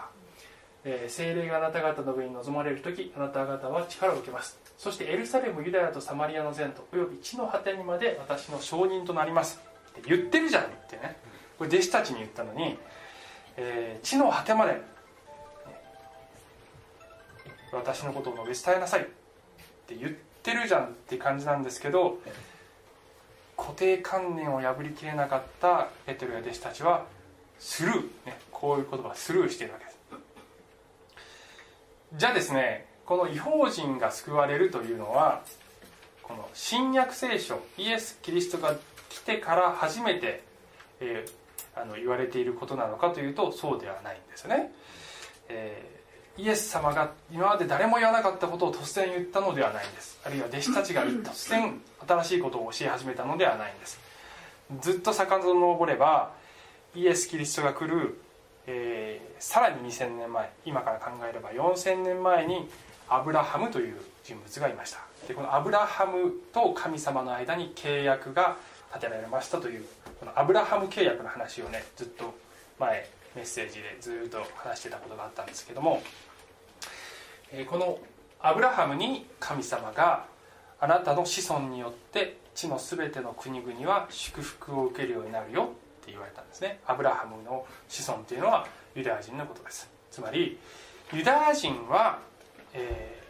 [0.86, 4.58] えー、精霊があなた方の上に臨まれる時あなた方は力を受けます。
[4.78, 9.60] そしてエルサレムユダヤとサマリアの前途および地の果てにまで私の証人となります。
[10.00, 11.18] って言ってるじゃんってね。
[11.58, 12.78] これ弟子たちに言ったのに、
[13.58, 14.82] えー、地の果てまで
[17.72, 19.02] 私のことを述べ伝えなさい。
[19.02, 19.06] っ
[19.88, 20.12] て言っ
[20.44, 22.20] てるじゃんって感じなんですけど
[23.58, 27.06] 固定観念を破りきれなかったペテロや弟子たちは
[27.60, 27.96] スルー、
[28.26, 29.95] ね、こういう言葉スルーしているわけです。
[32.18, 35.42] じゃあですねこの違法人が救われるというのは
[36.24, 38.76] この新約聖書イエス・キリストが
[39.10, 40.44] 来てから初めて、
[41.02, 44.72] えー、あの言われていることなのかというとそうではないんですね、
[45.50, 50.20] えー、イエス様が今まで誰も言わなかったことを突然言ったのではないんです。
[50.26, 54.00] あるいは弟子たちが突然新しいことを教え始めたのではないんです。
[54.82, 56.34] ずっと遡れば
[56.96, 58.20] イエス・キリストが来る、
[58.68, 62.68] えー、さらに2000年前今から考えれば4000年前に
[63.08, 65.00] アブラハムという人物がいました。
[65.28, 68.58] でこのアブラハムと神様の間に契約が
[68.94, 69.86] 立てられましたという
[70.20, 72.34] このアブラハム契約の話をねずっと
[72.80, 76.02] 前メッセージでずっと話してたことがあったんですけども、
[77.52, 78.00] えこの
[78.40, 80.26] アブラハムに神様が
[80.80, 85.70] あなたの子孫によって地の全ての国々は祝福を受けるようになるよ。
[86.06, 86.80] って言われたんですね。
[86.86, 89.90] アブラハムの子孫っていうのはユダヤ人のことです。
[90.12, 90.60] つまり
[91.12, 92.20] ユダヤ人は
[92.78, 93.22] え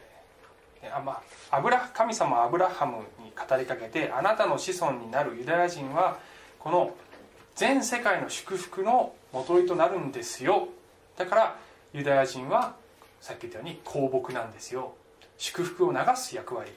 [0.82, 6.18] ー、あまあ、アブラ神様アブラハムに語りかけてあなたの子孫になるユダヤ人は
[6.60, 6.96] この
[7.56, 10.68] 全世界の祝福のもととなるんですよ。
[11.16, 11.56] だから
[11.94, 12.76] ユダヤ人は
[13.22, 14.94] さっき言ったように公僕なんですよ。
[15.38, 16.72] 祝福を流す役割。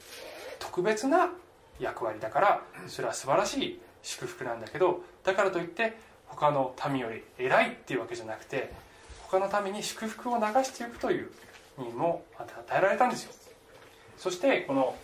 [0.59, 1.31] 特別な
[1.79, 3.81] 役割だからそれは素晴らしい。
[4.03, 8.71] 祝福なんだけどだからといって他の民より偉いっていうわけじゃなくて
[9.27, 11.29] 他の民に祝福を流していくという
[11.77, 13.31] にも与えられたんですよ。
[14.17, 14.95] そしてこの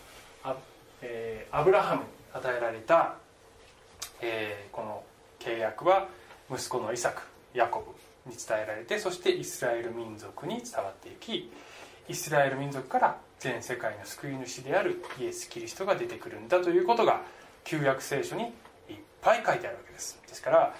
[0.44, 0.54] ア,、
[1.00, 3.14] えー、アブラハムに与えられた、
[4.20, 5.02] えー、この
[5.38, 6.08] 契約は
[6.50, 7.22] 息子のイサク
[7.54, 7.80] ヤコ
[8.24, 11.50] ブに伝えられてそしてイスラエル民族に伝わっていき
[12.08, 17.22] イスラエル民族から全世界の救い主であるイエス・キリストが出てくるんだということが
[17.64, 18.52] 旧約聖書に
[19.26, 20.20] ぱい書いてあるわけです。
[20.28, 20.74] ですから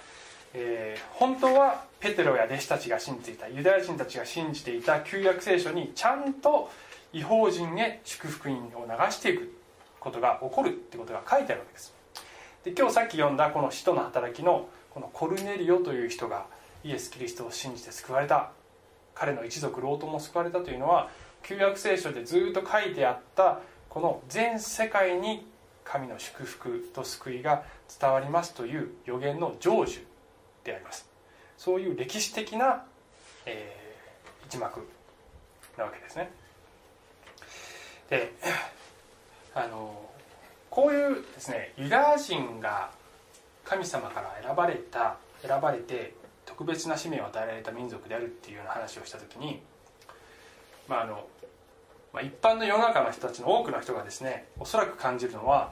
[0.53, 6.71] えー、本当はペテロや弟子たちが信じていたユダヤ人たちが信じていた旧約聖書にちゃんと
[7.11, 9.53] 違法人へ祝福音を流していく
[9.99, 11.93] ことが起こるってことが書いてあるわけです。
[12.63, 16.45] で今日さっき読んだこの使徒の働きのこのコルネリオという人が
[16.83, 18.51] イエス・キリストを信じて救われた。
[19.13, 21.09] 彼の一族ロートも救われたというのは
[21.43, 25.45] 旧約聖書でずっと書いてあったこの全世界に
[25.89, 27.63] 神の祝福と救いが
[27.99, 30.01] 伝わりますという予言の成就
[30.65, 31.07] であります。
[31.57, 32.83] そういう歴史的な、
[33.45, 34.85] えー、一幕
[35.77, 36.29] なわけですね。
[38.09, 38.33] で
[39.55, 40.09] あの
[40.69, 42.91] こういうですねユダヤ人が
[43.63, 46.13] 神様から選ばれた選ばれて
[46.45, 49.61] 特別な使命を与えられた民族であるっていうような話をした時に
[50.87, 51.27] まああの
[52.17, 55.71] まあ、一般の世の中の人たちの多くの人がですねおそらく感じるのは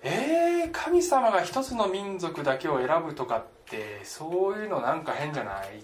[0.00, 5.82] えー、神様が一つの民族だけを選ぶとかってそういうのなんか変じゃないっ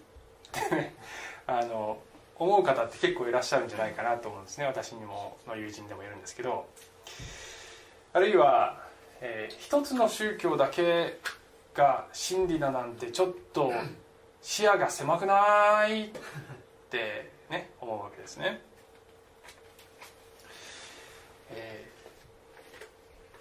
[0.52, 0.94] てね
[1.48, 1.98] あの
[2.36, 6.68] 思う方って結構いらっしゃるんじゃないかなと思うんですね私にもの友人でもいるんですけど
[8.12, 8.84] あるいは、
[9.20, 11.18] えー、一つの宗教だけ
[11.74, 13.72] が真理だなんてちょっと
[14.40, 16.10] 視野が狭くないっ
[16.88, 18.73] てね思うわけですね。
[21.50, 21.84] え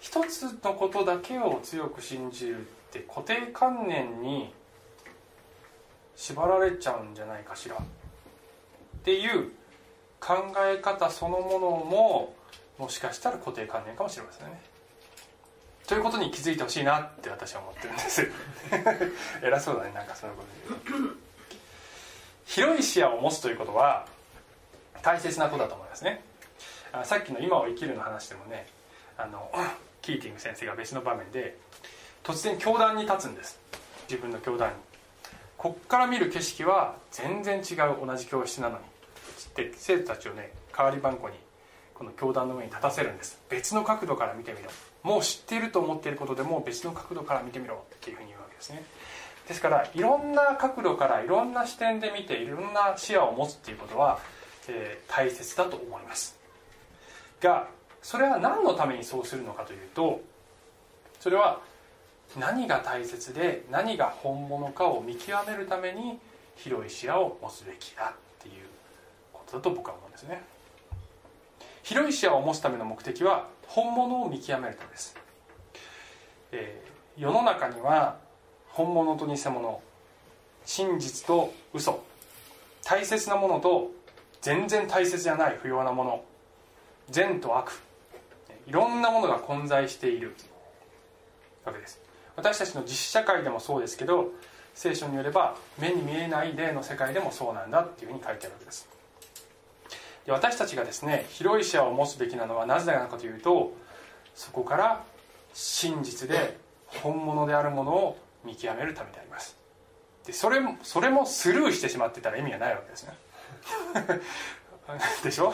[0.00, 4.52] 一つのことだけを強く信じるって固定観念に
[6.16, 7.76] 縛られちゃうんじゃないかしら。
[7.76, 7.78] っ
[9.04, 9.50] ていう
[10.20, 12.34] 考え方そのものも
[12.78, 14.60] もしかしたら固定観念かもしれませんね。
[15.86, 18.30] ということに気づいてほしいなって私は思ってるんです。
[19.44, 20.42] 偉そうだねなんかそのこ
[20.88, 21.24] とで。
[22.46, 24.06] 広い視野を持つということは
[25.02, 26.22] 大切なことだと思いますね。
[27.02, 28.66] さっきの「今を生きる」の話でもね
[29.16, 29.50] あの
[30.02, 31.56] キーティング先生が別の場面で
[32.22, 33.58] 突然教壇に立つんです。
[34.08, 34.76] 自分の教壇に。
[35.56, 38.84] こっから見る景色は全然違う同じ教室なのに。
[38.84, 38.88] っ
[39.54, 41.36] て生徒たちをね代わり番号に
[41.94, 43.40] この教壇の上に立たせるんです。
[43.48, 44.70] 別の角度から見てみろ。
[45.02, 47.84] もう知っていると思っていることでも別の角度から見てみろ。
[47.94, 48.84] っていうふうに言うわけですね。
[49.46, 54.18] ですからいろんな角度からいろんな視点で見ていろんな視野を持つっていうことは、
[54.68, 56.33] えー大切だと思います。
[57.40, 57.68] が
[58.02, 60.20] それは何のためにそうするのかというと
[61.20, 61.60] それは
[62.38, 66.18] 何が大切で何が本物かを見極めるために
[66.56, 68.54] 広い視野を持つべきだっていう
[69.32, 70.42] ことだと僕は思うんですね。
[71.82, 75.16] 広い視野を持つための目的は本物を見極めるためです、
[76.52, 78.18] えー世の中には
[78.70, 79.80] 本物と偽物
[80.64, 82.02] 真実と嘘
[82.84, 83.92] 大切なものと
[84.42, 86.24] 全然大切じゃない不要なもの
[87.10, 87.72] 善と悪。
[88.66, 90.34] いろんなものが混在している。
[91.64, 92.00] わけです。
[92.36, 94.28] 私たちの実社会でもそうですけど
[94.74, 98.88] 聖書によれば目に見えない霊の世界でもそうなんだっていうふうに書いてあるわけです。
[100.26, 103.72] で私たちがですね広い視野を持つべきなのはなぜなのかというと
[104.34, 105.04] そこから
[105.52, 106.58] 真実で
[107.02, 109.56] 本物であるものを見極めるためであります。
[110.26, 113.14] でそれそれもスルーしてしまってたら意味がないわけですね。
[115.22, 115.52] でしょ？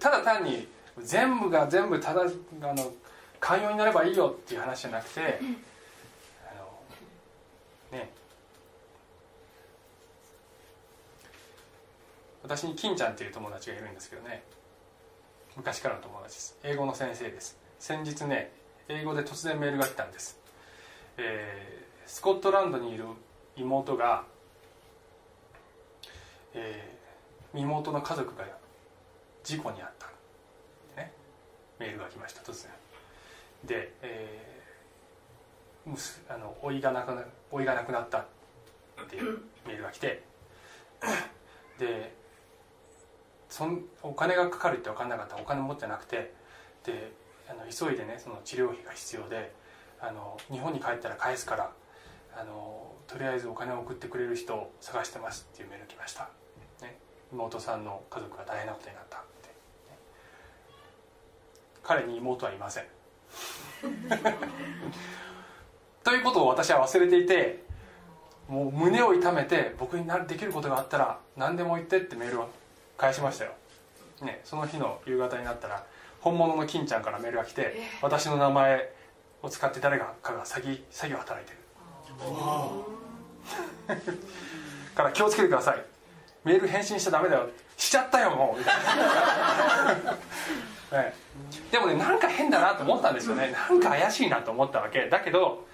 [0.00, 0.68] ただ単に
[0.98, 2.24] 全部が全部ただあ
[2.74, 2.92] の
[3.38, 5.38] 寛容になればいいよっていう話じゃなくて
[6.50, 6.82] あの
[7.92, 8.10] ね。
[12.42, 14.42] 私に金ちゃんっていう友達がいるんですけどね。
[15.56, 16.58] 昔からの友達です。
[16.62, 17.58] 英語の先生です。
[17.78, 18.52] 先日ね
[18.88, 20.38] 英語で突然メールが来たんです、
[21.18, 23.04] えースコットランドにいる
[23.56, 24.24] 妹が、
[26.54, 26.95] えー
[27.56, 28.44] 妹の家族が
[29.42, 30.06] 事故に遭った、
[31.00, 31.12] ね、
[31.78, 32.72] メールが来ました突然。
[33.64, 34.56] で、えー
[36.28, 38.18] あの老いがなくな老いがなくなった。
[38.18, 38.24] っ
[39.08, 40.22] ていうメールが来て。
[41.78, 42.12] で
[43.48, 45.36] そんお金がかかるって分かんなかった。
[45.36, 46.34] お金持ってなくて。
[46.84, 47.12] で
[47.48, 49.52] あの急いでねその治療費が必要で
[50.00, 51.72] あの日本に帰ったら返すから
[52.36, 56.28] あのとりあえずお金を送ってくれる人を探してますっていうメールが来ました、
[57.32, 59.54] 妹さんの家族が大変なことになったって、ね
[61.82, 62.84] 彼に妹はいません。
[66.02, 67.64] ということを私は忘れていて
[68.48, 72.48] もう胸を痛めて僕になできることがあったら何でも言ってってメールを
[72.96, 73.52] 返しましたよ、
[74.22, 75.84] ね、その日の夕方になったら
[76.20, 78.92] 本物の金ちゃんからメールが来て私の名前
[79.42, 81.58] を使って誰かが詐欺詐欺を働いてる。
[84.94, 85.95] から気をつけてください
[86.46, 87.48] メール返信しちゃダメだよ。
[87.76, 88.60] しちゃったよもう、
[90.94, 91.12] ね、
[91.72, 93.50] でもねなんか変だなと思ったんですよね。
[93.50, 95.08] なんか怪しいなと思ったわけ。
[95.08, 95.66] だけど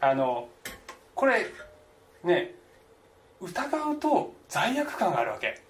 [0.00, 0.48] あの
[1.14, 1.46] これ
[2.24, 2.54] ね
[3.40, 5.60] 疑うと罪悪感があるわけ。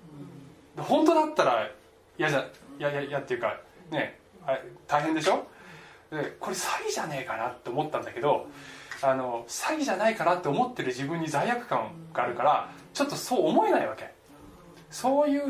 [0.78, 1.68] 本当だったら
[2.16, 2.44] 嫌じゃ
[2.78, 3.56] 嫌嫌嫌っていうか
[3.90, 4.56] ねあ
[4.86, 5.44] 大変でしょ？
[6.10, 8.46] でこれ詐欺じゃねえかなって思ったんだけど
[9.02, 14.14] あの詐欺じゃないかなって思ってる自分に罪悪感があるからちょっとそう思えないわけ。
[14.96, 15.42] そういう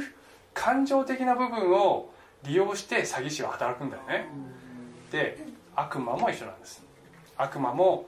[0.54, 2.10] 感情的な部分を
[2.42, 4.26] 利用して詐欺師は働くんだよね。
[5.12, 5.38] で
[5.76, 6.82] 悪魔も一緒なんです。
[7.36, 8.06] 悪魔も、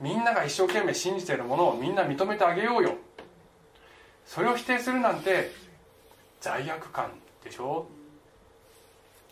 [0.00, 2.94] みんなが一生懸命信じているものをみんな認めてあげようよ。
[4.26, 5.50] それを否定するなんて
[6.42, 7.10] 罪悪感
[7.42, 7.86] でしょ？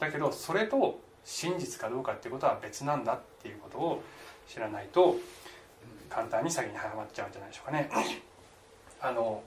[0.01, 4.03] だけどそれと真実かどうかっていうことは別なんだっていうことを
[4.49, 5.17] 知らないと
[6.09, 7.91] 簡単に詐欺にはまっちゃうんじゃないでしょうかね。
[9.03, 9.43] あの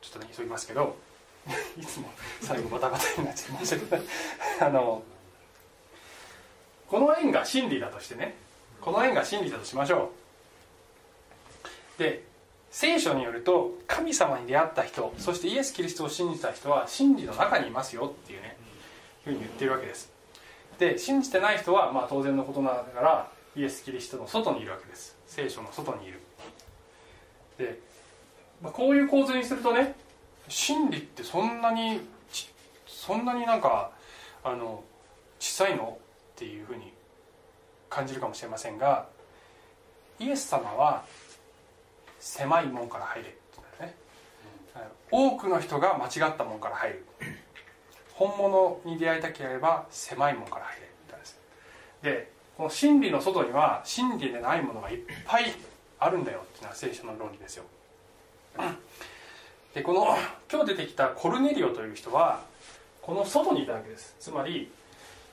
[0.00, 0.96] ちょっとね急ぎますけど
[1.80, 3.98] いつも最後バタバタになっちゃいましたけど。
[4.60, 5.02] あの
[6.88, 8.34] この縁が真理だとしてね
[8.80, 10.10] この縁が真理だとしましょ
[11.96, 11.98] う。
[11.98, 12.24] で
[12.70, 18.56] 聖書によると神様に出会った人そしてイエス・キリストを信じた人は真理の中にいますよっていうね
[19.24, 20.10] ふうに言ってるわけです。
[20.78, 25.16] で信じてない人はまあ当然のことながらイエス・キリストの外にいるわけです。
[25.26, 26.20] 聖書の外にいる。
[27.58, 27.78] で、
[28.62, 29.96] まあ、こういう構図にするとね
[30.48, 32.00] 真理ってそんなに
[32.86, 33.90] そんなになんか
[34.44, 34.82] あの
[35.38, 36.92] 小さいのっていうふうに
[37.88, 39.06] 感じるかもしれませんが
[40.18, 41.04] イエス様は
[42.18, 43.92] 狭い門から入れって言うん
[44.74, 47.04] だよね、多くの人が間違った門から入る。
[48.18, 51.40] 本物に出会いたければ狭い門から入れって言ったんです
[52.02, 55.44] でこの真理の外には真理でないものがいっぱい
[56.00, 57.64] あるんだよっていうのは聖書の論理ですよ。
[59.74, 60.16] でこの
[60.50, 62.40] 今日出てきたコルネリオという人は
[63.02, 64.16] この外にいたわけです。
[64.18, 64.70] つまり、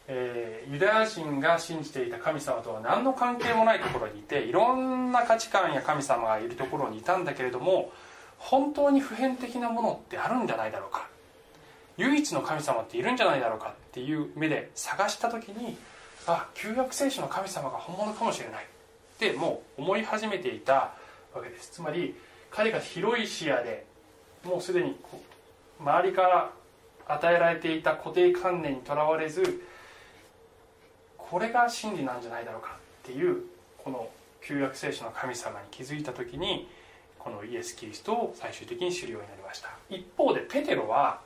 [0.08, 7.92] えーユダヤ人が信じていた神様とは何の関係もないところにいていろんな価値観や神様がいるところにいたんだけれども
[8.38, 11.08] 本当に普遍的なものってあるんじゃないだろうか。
[11.98, 15.78] 唯一の神様っているんじゃないだろうかっていう目で探した時に
[16.28, 18.66] あ旧約聖書の神様が本物かもしれない。
[18.66, 20.94] ってもう思い始めていた
[21.34, 21.72] わけです。
[21.72, 22.16] つまり
[22.52, 23.86] 彼が広い視野で
[24.46, 24.96] もうすでに
[25.80, 26.52] 周りから
[27.08, 29.64] 与えられていた固定観念にとらわれず
[31.18, 33.44] これが真理なんじゃないだろうかっていう
[33.84, 34.08] この
[34.42, 36.68] 旧約聖書の神様に気づいた時に
[37.18, 39.70] このイエス・キリストを最終的に知るようになりました。
[39.90, 41.22] 一方でペテロは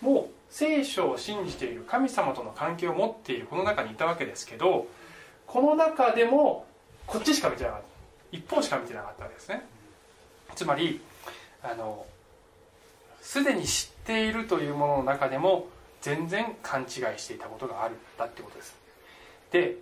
[0.00, 4.88] もう聖書を信じている神様との関係を持っているこの中にいたわけですけど
[5.46, 6.66] この中でも
[7.06, 7.86] こっちしか見てなかった。
[8.36, 9.64] 一方しか見てなかったわけですね。
[10.56, 11.00] つまり
[11.62, 12.04] あの
[13.26, 15.66] すでに知っているというものの中でも
[16.00, 17.96] 全然勘違いしていたことがある。
[17.96, 18.76] んだってことです。
[19.50, 19.78] で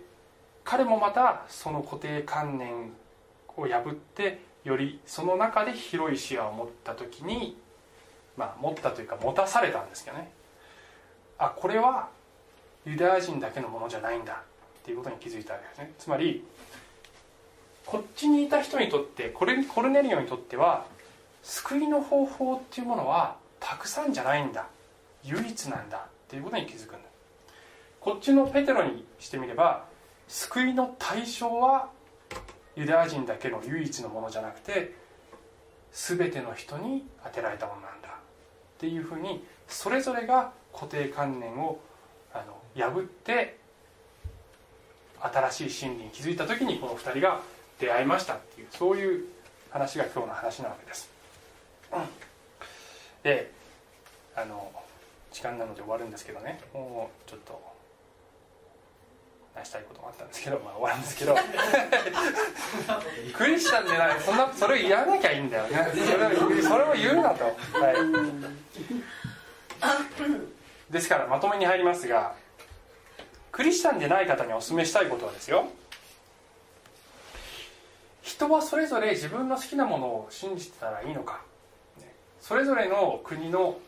[0.63, 2.93] 彼もまたその固定観念
[3.55, 7.55] を破ってよりその中で広い視野を持った時に
[8.35, 10.31] まあ持ったというか持たされたんですけどね。
[11.37, 12.09] あこれは
[12.83, 14.41] ユダヤ人だけのものじゃないんだ
[14.79, 15.93] っていうことに気づいたわけですね。
[15.99, 16.43] つまり
[17.85, 20.87] こっちにいた人にとってこれコルネリオにとっては
[21.45, 24.67] 救いの方法っていうものはたくさんじゃないんだ
[25.23, 26.97] 唯一なんだっていうことに気づくんだ
[27.99, 29.85] こっちのペテロにしてみれば
[30.27, 31.89] 救いの対象は
[32.75, 34.95] ユダヤ人だけの唯一のものじゃなくて
[35.91, 38.11] 全ての人に当てられたものなんだっ
[38.79, 41.79] ていうふうにそれぞれが固定観念を
[42.33, 42.43] あ
[42.75, 43.57] の破って
[45.19, 47.39] 新しい真理に気づいた時にこの2人が
[47.79, 49.25] 出会いましたっていうそういう
[49.69, 51.14] 話が今日の話なわけです。
[53.23, 53.51] で
[54.35, 54.71] あの
[55.31, 56.59] 時間なので終わるんですけどね。
[56.73, 57.75] もうちょっと
[59.53, 61.35] 話したいこともあったんですけど、まあ、終わるんですけど。
[63.33, 64.21] クリスチャンでない。
[64.21, 65.91] そんなそれを言わなきゃいいんだよね。
[65.93, 66.29] それを
[66.61, 67.55] それを言うなと、はい、
[70.91, 72.35] ですからまとめに入りますが
[73.51, 75.67] クリスチャンでない方にお勧めしたいことはですよ。
[78.21, 81.41] 人はそれぞれ自分の好きなものを信じてたらいいのか
[82.47, 83.79] それぞれの国の、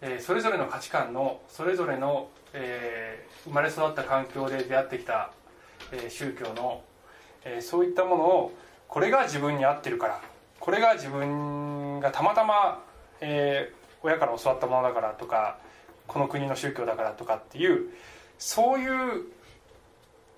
[0.00, 5.32] えー、それぞれの価値観のそれぞれの、えー、生まれ育った環境で出会ってきた、
[5.92, 6.80] えー、宗教の、
[7.44, 8.52] えそういったものを
[8.88, 10.22] これが自分に合ってるから
[10.60, 12.82] これが自分がたまたま、
[13.20, 13.70] え
[14.02, 15.58] 親から教わったものだからとか
[16.06, 17.90] この国の宗教だからとかっていう
[18.38, 19.24] そういう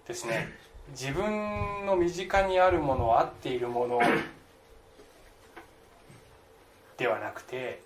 [0.09, 0.49] ですね
[0.91, 4.01] 自分の身近にあるもの合っているもの
[6.97, 7.83] ではなくて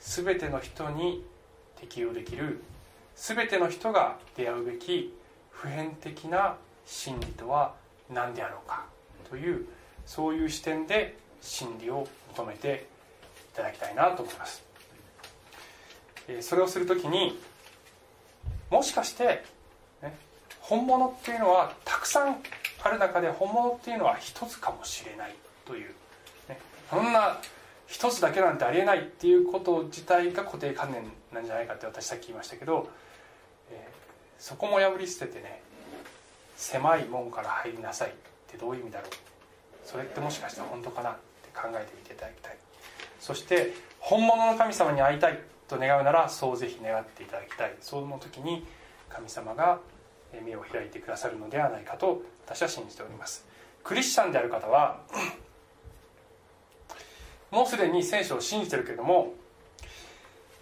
[0.00, 1.24] 全ての人に
[1.80, 2.62] 適用できる
[3.16, 5.14] 全ての人が出会うべき
[5.50, 7.74] 普遍的な真理とは
[8.08, 8.86] 何であろうか
[9.28, 9.66] という
[10.06, 12.86] そういう視点で真理を求めて
[13.52, 14.62] いただきたいなと思います。
[16.40, 17.38] それをする時に
[18.70, 19.44] もしかして
[20.02, 20.16] ね
[20.60, 22.36] 本物っていうのはたくさん
[22.82, 25.34] ある中で本物っていうのは一つかもしれない
[25.66, 25.88] という、
[26.48, 27.38] ね、そんな
[27.90, 31.02] 一つだけなんてありえないっていうこと自体が固定観念
[31.34, 32.88] なんじゃないかって私さっき言いましたけど、
[33.72, 33.90] えー、
[34.38, 35.60] そこも破り捨ててね
[36.56, 38.12] 狭い門から入りなさいっ
[38.46, 39.10] てどういう意味だろう？
[39.84, 42.56] それってもしかしたら本当かなって考えてみていただきたい。
[43.18, 47.74] そして本物の神様に会いたいと願うならそうぜひ願っていただきたい。
[47.80, 48.64] その時に
[49.08, 49.80] 神様が
[50.44, 53.44] 目を開いてくださるのではないかと私は信じております。
[53.82, 55.00] クリスチャンである方は
[57.50, 59.34] もうすでに聖書を信じてるけれども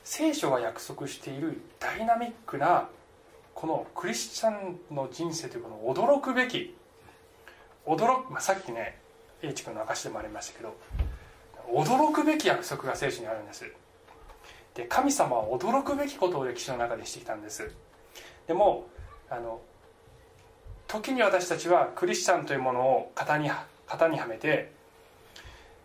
[0.04, 2.88] 聖書が約束しているダイナミックな
[3.54, 6.74] このクリスチャンの人生というこのを驚くべき
[7.86, 8.98] 驚く、まあ、さっきね
[9.42, 10.76] H 君の証でもありましたけど
[11.70, 13.70] 驚くべき約束が聖書にあるんです。
[14.74, 17.70] で神様は驚くべきことを歴史の中でしてきたんです。
[18.46, 18.86] でも
[19.28, 19.60] あの
[20.86, 23.50] 時に私たちはクリスチャンというものを型に
[23.86, 24.72] 型にはめて、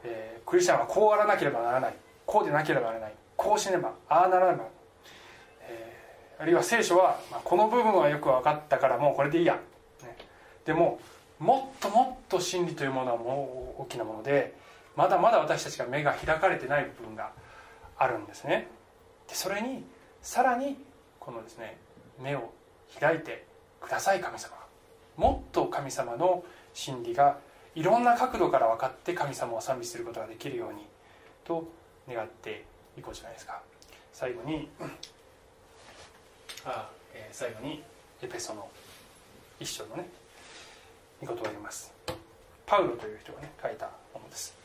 [0.04, 1.96] えー、クリスチャンはこうあらなければならない。
[2.26, 3.14] こうでなければならない。
[3.36, 4.66] こうしねばああならねば、
[5.62, 9.56] えー、あるいは聖書は、まあ、この部分はよく分かったからもうこれでいいや、
[10.02, 10.18] ね、
[10.66, 11.00] でも
[11.40, 14.56] もっともっと真理というものはもう大きなもので
[14.96, 17.32] まだまだ私たちが目が開かれてない部分が
[17.98, 18.68] あるんですね。
[19.28, 19.84] でそれに
[20.22, 20.78] さらに
[21.20, 21.78] このですね
[22.22, 22.52] 目を
[23.00, 23.46] 開いて
[23.82, 24.56] ください神様
[25.18, 26.44] もっと神様の
[26.74, 27.38] 真理が
[27.76, 30.86] いろんな角度から分かって神様を賛美することができるように
[31.44, 31.68] と
[32.08, 32.66] 願って
[32.98, 33.62] いこうじゃないですか。
[34.12, 34.70] 最後に
[36.66, 37.82] あ、えー、最後に
[38.22, 38.70] エペソの
[39.60, 40.08] 一章のね
[41.22, 41.92] 見事を言います。
[42.66, 44.56] パウロという人がね書いたものです。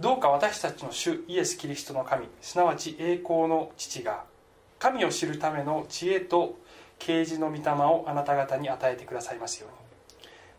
[0.00, 4.24] どうか私たちの主イエス・キリストの神すなわち栄光の父が
[4.78, 6.58] 神を知るための知恵と
[6.98, 9.85] 啓示の御霊をあなた方に与えてくださいますように。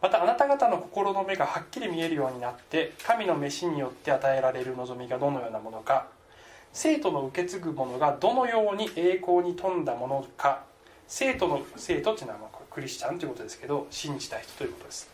[0.02, 6.08] またあなた方の心の目がはっきり見えるようになって神の召しによって与えられる望みがどのようなものか
[6.72, 10.64] 生徒の受け継ぐものがどのように栄光に富んだものか
[11.08, 12.40] 生徒の生徒っていうのは
[12.70, 15.10] クリスチャンということですけど信じた人ということです。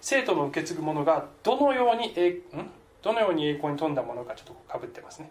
[0.00, 2.70] 生徒の受け継ぐものがどのように栄ん？
[3.02, 5.30] どのように栄光に富んだものかちょっとかぶってますね。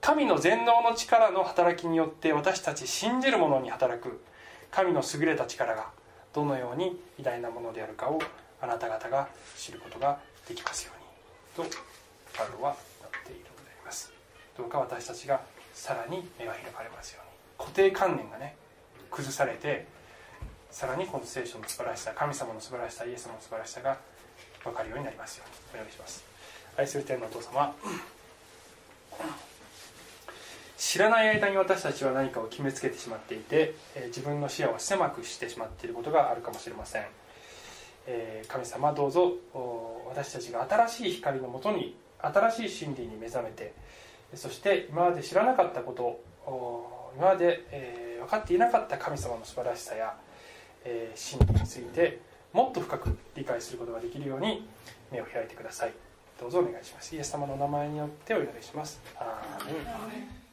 [0.00, 4.20] 神の全能の力の働きによって私たち信じる者に働く
[4.70, 5.88] 神の優れた力が
[6.32, 8.20] どのように偉大なものであるかを
[8.64, 10.92] あなた方が知ることができますよ
[11.58, 11.76] うにと
[12.32, 14.10] パウロは言っているのであります。
[14.56, 15.40] どうか私たちが
[15.74, 17.66] さらに目が開かれますように。
[17.66, 18.56] 固定観念がね
[19.10, 19.86] 崩されて
[20.70, 23.98] さらにこの聖書の素晴らしさ神様の素晴らしさイエス様の素晴らしさが
[24.64, 25.80] 分かるようになりますように。
[25.80, 26.24] お願いします。
[26.76, 27.74] 愛する天のお父様。
[30.76, 37.06] 知らない間に私たちは何かを決めつけてしまっていて、え自分の視野を狭くしてしまっていることがあるかもしれません、
[38.06, 39.32] え神様どうぞ
[40.08, 43.72] 私たちが新しい光のもとに新しい真理に目覚めて
[44.34, 46.20] そして今まで知らなかったこと
[47.16, 50.16] 今まで、え分かっていなかった神様の素晴らしさや、
[50.84, 52.20] え真理について
[52.52, 54.66] もっと深く理解することができるように
[55.12, 55.92] 目を開いてください。
[56.40, 57.14] どうぞお願いします。
[57.14, 59.00] イエス様の名前によってお祈りします。
[59.16, 60.43] アーメン。